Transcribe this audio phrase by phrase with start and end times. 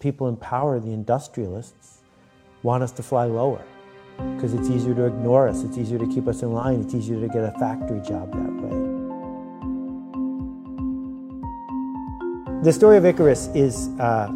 [0.00, 1.98] people in power, the industrialists,
[2.62, 3.64] want us to fly lower
[4.34, 7.20] because it's easier to ignore us, it's easier to keep us in line, it's easier
[7.20, 8.70] to get a factory job that way.
[12.62, 14.30] The story of Icarus is uh,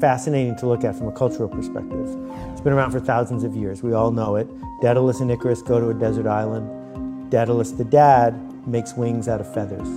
[0.00, 2.08] fascinating to look at from a cultural perspective.
[2.50, 3.82] It's been around for thousands of years.
[3.82, 4.48] We all know it.
[4.80, 7.30] Daedalus and Icarus go to a desert island.
[7.30, 8.34] Daedalus, the dad,
[8.66, 9.88] makes wings out of feathers,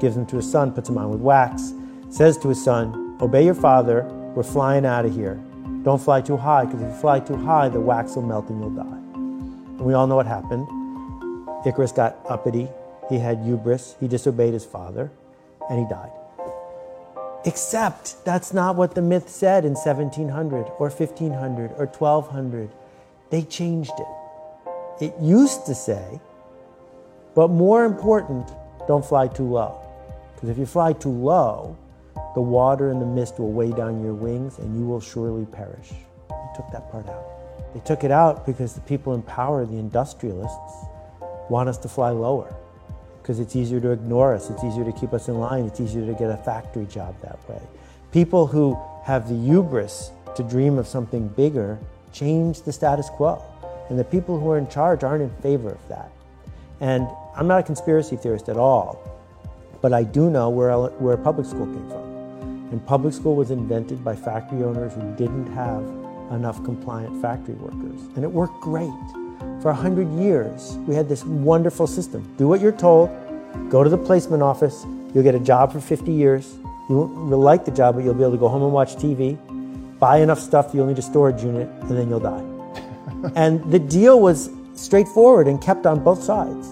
[0.00, 1.72] gives them to his son, puts them on with wax,
[2.10, 4.04] says to his son, Obey your father,
[4.36, 5.34] we're flying out of here.
[5.82, 8.60] Don't fly too high, because if you fly too high, the wax will melt and
[8.60, 8.84] you'll die.
[8.84, 10.68] And we all know what happened.
[11.66, 12.68] Icarus got uppity,
[13.08, 15.10] he had hubris, he disobeyed his father,
[15.68, 16.12] and he died.
[17.44, 22.70] Except that's not what the myth said in 1700 or 1500 or 1200.
[23.30, 25.04] They changed it.
[25.04, 26.20] It used to say,
[27.34, 28.48] but more important,
[28.86, 29.80] don't fly too low.
[30.34, 31.76] Because if you fly too low,
[32.34, 35.90] the water and the mist will weigh down your wings and you will surely perish.
[36.28, 37.24] They took that part out.
[37.74, 40.86] They took it out because the people in power, the industrialists,
[41.48, 42.54] want us to fly lower
[43.22, 46.06] because it's easier to ignore us, it's easier to keep us in line, it's easier
[46.06, 47.60] to get a factory job that way.
[48.10, 51.78] People who have the hubris to dream of something bigger
[52.12, 53.42] change the status quo.
[53.88, 56.10] And the people who are in charge aren't in favor of that.
[56.80, 59.02] And I'm not a conspiracy theorist at all,
[59.80, 62.07] but I do know where, where public school came from.
[62.70, 65.82] And public school was invented by factory owners who didn't have
[66.32, 68.00] enough compliant factory workers.
[68.14, 68.92] And it worked great.
[69.62, 72.28] For 100 years, we had this wonderful system.
[72.36, 73.10] Do what you're told,
[73.70, 76.56] go to the placement office, you'll get a job for 50 years.
[76.88, 79.38] You won't like the job, but you'll be able to go home and watch TV,
[79.98, 82.44] buy enough stuff you'll need a storage unit, and then you'll die.
[83.34, 86.68] and the deal was straightforward and kept on both sides.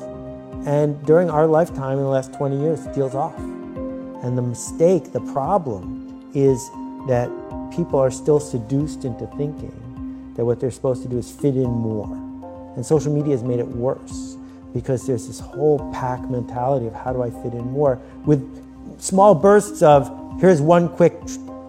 [0.66, 3.34] And during our lifetime in the last 20 years, the deal's off.
[4.26, 6.68] And the mistake, the problem, is
[7.06, 7.30] that
[7.70, 11.70] people are still seduced into thinking that what they're supposed to do is fit in
[11.70, 12.12] more.
[12.74, 14.36] And social media has made it worse
[14.74, 18.42] because there's this whole pack mentality of how do I fit in more with
[19.00, 20.10] small bursts of
[20.40, 21.14] here's one quick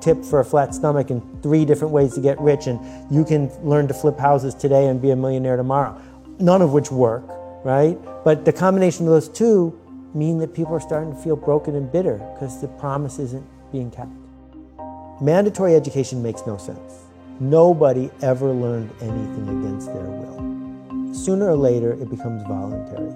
[0.01, 2.79] tip for a flat stomach and three different ways to get rich and
[3.13, 5.96] you can learn to flip houses today and be a millionaire tomorrow.
[6.40, 7.23] None of which work,
[7.63, 7.97] right?
[8.23, 9.79] But the combination of those two
[10.13, 13.91] mean that people are starting to feel broken and bitter because the promise isn't being
[13.91, 14.12] kept.
[15.22, 17.06] Mandatory education makes no sense.
[17.40, 21.13] Nobody ever learned anything against their will.
[21.13, 23.12] Sooner or later, it becomes voluntary.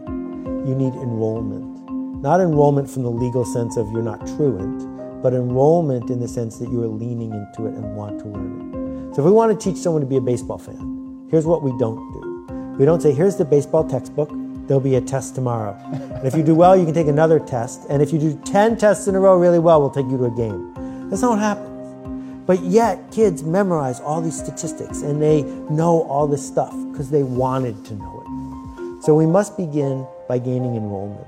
[0.68, 2.22] You need enrollment.
[2.22, 6.58] Not enrollment from the legal sense of you're not truant, but enrollment in the sense
[6.58, 9.16] that you are leaning into it and want to learn it.
[9.16, 11.72] So if we want to teach someone to be a baseball fan, here's what we
[11.78, 12.76] don't do.
[12.78, 14.32] We don't say, here's the baseball textbook,
[14.72, 15.78] there'll be a test tomorrow.
[15.92, 17.86] and if you do well, you can take another test.
[17.90, 20.26] And if you do 10 tests in a row really well, we'll take you to
[20.28, 21.10] a game.
[21.10, 22.48] That's not what happens.
[22.48, 27.22] But yet, kids memorize all these statistics and they know all this stuff because they
[27.22, 29.04] wanted to know it.
[29.04, 31.28] So we must begin by gaining enrollment.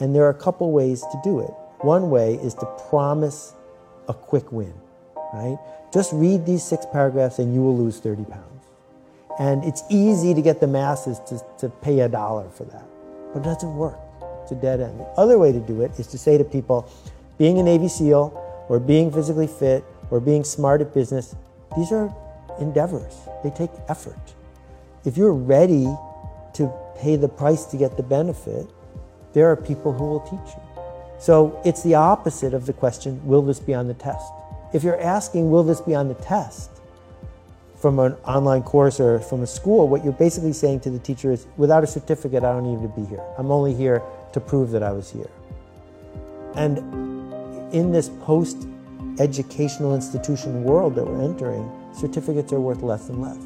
[0.00, 1.50] And there are a couple ways to do it.
[1.84, 3.52] One way is to promise
[4.08, 4.72] a quick win,
[5.34, 5.58] right?
[5.92, 8.55] Just read these six paragraphs and you will lose 30 pounds.
[9.38, 12.84] And it's easy to get the masses to, to pay a dollar for that.
[13.32, 13.98] But it doesn't work.
[14.42, 15.00] It's a dead end.
[15.00, 16.88] The other way to do it is to say to people,
[17.36, 21.34] being a Navy SEAL or being physically fit or being smart at business,
[21.76, 22.14] these are
[22.60, 23.14] endeavors.
[23.42, 24.18] They take effort.
[25.04, 25.86] If you're ready
[26.54, 28.66] to pay the price to get the benefit,
[29.34, 30.62] there are people who will teach you.
[31.18, 34.32] So it's the opposite of the question, will this be on the test?
[34.72, 36.70] If you're asking, will this be on the test,
[37.86, 41.30] from an online course or from a school, what you're basically saying to the teacher
[41.30, 43.22] is, without a certificate, I don't need to be here.
[43.38, 44.02] I'm only here
[44.32, 45.30] to prove that I was here.
[46.56, 46.78] And
[47.72, 48.66] in this post
[49.20, 53.38] educational institution world that we're entering, certificates are worth less and less.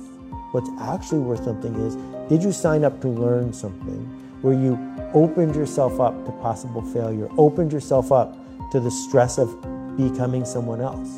[0.53, 1.97] What's actually worth something is,
[2.31, 4.07] did you sign up to learn something
[4.41, 4.79] where you
[5.13, 8.35] opened yourself up to possible failure, opened yourself up
[8.73, 9.51] to the stress of
[9.99, 11.11] becoming someone else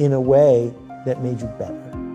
[0.00, 0.72] in a way
[1.04, 2.05] that made you better?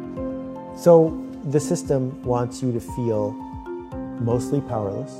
[0.81, 3.33] So the system wants you to feel
[4.19, 5.13] mostly powerless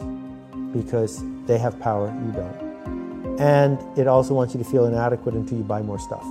[0.74, 3.40] because they have power, you don't.
[3.40, 6.26] And it also wants you to feel inadequate until you buy more stuff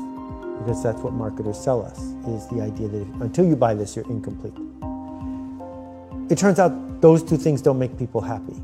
[0.59, 4.05] because that's what marketers sell us is the idea that until you buy this, you're
[4.11, 4.53] incomplete.
[6.29, 8.55] It turns out those two things don't make people happy.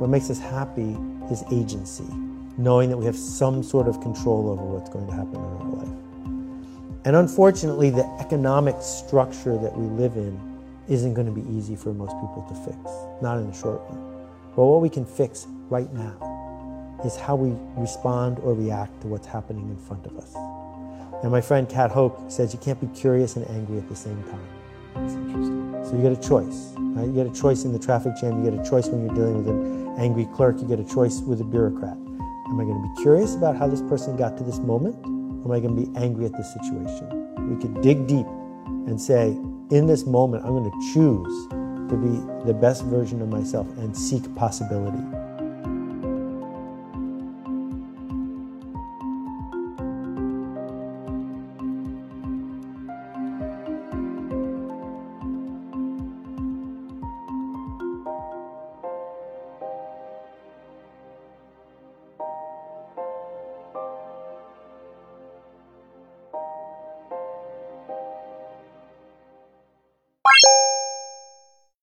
[0.00, 0.96] What makes us happy
[1.30, 2.06] is agency,
[2.56, 5.64] knowing that we have some sort of control over what's going to happen in our
[5.64, 5.69] life.
[7.04, 10.38] And unfortunately, the economic structure that we live in
[10.88, 12.78] isn't going to be easy for most people to fix,
[13.22, 14.28] not in the short run.
[14.54, 19.26] But what we can fix right now is how we respond or react to what's
[19.26, 20.34] happening in front of us.
[21.22, 24.22] And my friend Cat Hoke says you can't be curious and angry at the same
[24.24, 24.48] time.
[24.94, 25.84] That's interesting.
[25.84, 26.74] So you get a choice.
[26.76, 27.06] Right?
[27.06, 28.44] You get a choice in the traffic jam.
[28.44, 30.60] You get a choice when you're dealing with an angry clerk.
[30.60, 31.96] You get a choice with a bureaucrat.
[31.96, 34.96] Am I going to be curious about how this person got to this moment?
[35.44, 37.08] am I going to be angry at this situation?
[37.48, 38.26] We could dig deep
[38.86, 39.28] and say,
[39.70, 41.48] in this moment, I'm going to choose
[41.90, 45.02] to be the best version of myself and seek possibility.